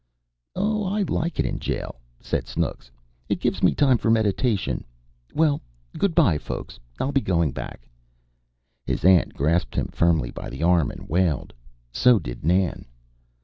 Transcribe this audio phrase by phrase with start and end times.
[0.55, 2.89] "Oh, I like it in jail," said Snooks.
[3.29, 4.83] "It gives me time for meditation.
[5.35, 5.61] Well,
[5.95, 7.87] good bye, folks, I'll be going back."
[8.83, 11.53] His aunt grasped him firmly by the arm and wailed.
[11.91, 12.85] So did Nan.